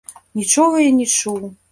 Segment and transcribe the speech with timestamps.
[0.39, 1.43] Нічога я не чуў.